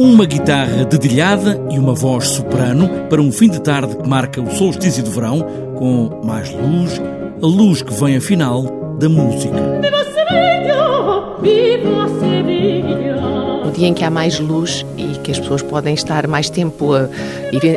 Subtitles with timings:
[0.00, 4.50] Uma guitarra dedilhada e uma voz soprano para um fim de tarde que marca o
[4.50, 5.42] solstício de verão,
[5.76, 6.98] com mais luz,
[7.42, 8.62] a luz que vem afinal
[8.98, 9.60] da música.
[13.70, 16.92] No dia em que há mais luz e que as pessoas podem estar mais tempo,
[16.92, 17.08] a,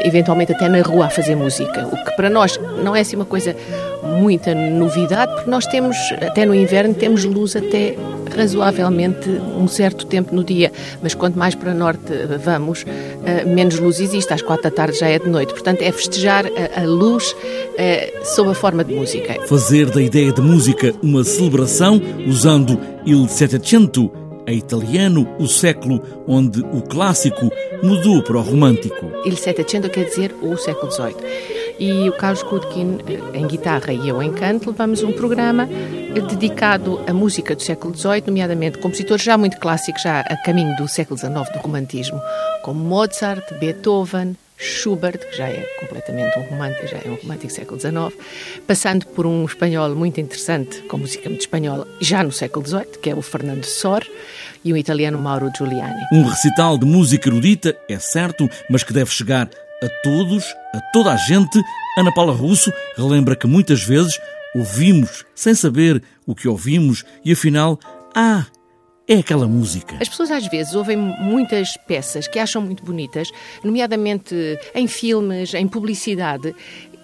[0.04, 3.26] eventualmente até na rua, a fazer música, o que para nós não é assim uma
[3.26, 3.56] coisa
[4.02, 7.96] muita novidade, porque nós temos, até no inverno, temos luz até
[8.36, 10.72] razoavelmente um certo tempo no dia,
[11.02, 12.12] mas quanto mais para norte
[12.44, 12.86] vamos,
[13.26, 14.34] eh, menos luz existe.
[14.34, 15.54] Às quatro da tarde já é de noite.
[15.54, 17.36] Portanto, é festejar a, luz
[17.78, 19.36] eh, sob a forma de música.
[19.46, 24.12] Fazer da ideia de música uma celebração usando il Settecento,
[24.46, 27.50] a italiano, o século onde o clássico
[27.82, 29.12] mudou para o romântico.
[29.26, 31.16] Il Settecento quer dizer o século XVIII.
[31.80, 35.68] E o Carlos Kudkin, eh, em guitarra, e eu em canto, levamos um programa
[36.30, 40.88] dedicado à música do século XVIII, nomeadamente compositores já muito clássicos, já a caminho do
[40.88, 42.22] século XIX, do romantismo,
[42.62, 47.80] como Mozart, Beethoven, Schubert, que já é completamente um romântico, já é um romântico século
[47.80, 48.14] XIX,
[48.66, 53.10] passando por um espanhol muito interessante, com música muito espanhola, já no século XVIII, que
[53.10, 54.04] é o Fernando Sor,
[54.64, 56.02] e o italiano Mauro Giuliani.
[56.14, 59.50] Um recital de música erudita, é certo, mas que deve chegar
[59.84, 61.62] a todos, a toda a gente.
[61.98, 64.18] Ana Paula Russo relembra que muitas vezes
[64.56, 67.78] ouvimos sem saber o que ouvimos e afinal,
[68.16, 68.46] ah,
[69.08, 69.98] é aquela música.
[70.00, 73.30] As pessoas às vezes ouvem muitas peças que acham muito bonitas,
[73.64, 74.36] nomeadamente
[74.74, 76.56] em filmes, em publicidade,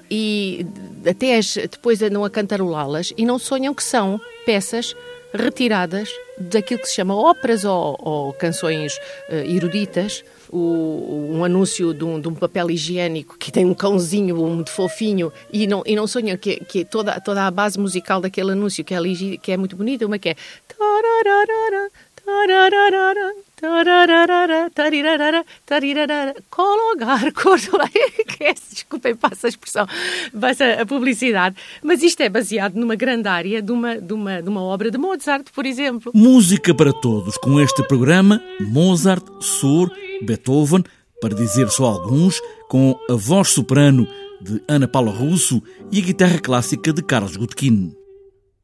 [0.09, 0.65] e
[1.07, 1.39] até
[1.69, 4.95] depois andam a cantarolá-las e não sonham que são peças
[5.33, 8.97] retiradas daquilo que se chama óperas ou, ou canções
[9.29, 10.23] uh, eruditas.
[10.51, 15.31] O, um anúncio de um, de um, papel higiênico que tem um cãozinho muito fofinho
[15.53, 18.95] e não, e não sonham que, que toda, toda a base musical daquele anúncio que
[18.95, 18.99] é,
[19.39, 20.35] que é muito bonita, uma que é
[26.49, 27.89] Colocar cordolar.
[28.71, 29.87] Desculpem, passa a expressão,
[30.39, 31.55] passa a publicidade.
[31.83, 34.97] Mas isto é baseado numa grande área de uma, de, uma, de uma obra de
[34.97, 36.11] Mozart, por exemplo.
[36.15, 37.37] Música para todos.
[37.37, 39.91] Com este programa, Mozart, Sur,
[40.21, 40.83] Beethoven,
[41.21, 44.07] para dizer só alguns, com a voz soprano
[44.41, 47.98] de Ana Paula Russo e a guitarra clássica de Carlos Gutkin.